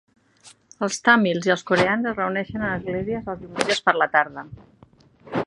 Els 0.85 0.95
tàmils 1.09 1.47
i 1.49 1.53
els 1.55 1.63
coreans 1.71 2.09
es 2.13 2.17
reuneixen 2.21 2.65
en 2.65 2.67
esglésies 2.79 3.31
els 3.35 3.45
diumenges 3.45 3.87
per 3.91 3.97
la 4.01 4.09
tarda. 4.17 4.49